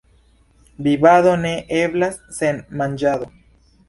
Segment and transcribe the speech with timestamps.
[0.85, 1.51] Vivado ne
[1.81, 3.29] eblas sen manĝado.